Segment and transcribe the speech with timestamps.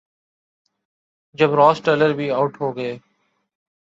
[1.35, 2.97] جب Ross Taylor بھی out ہو گئے۔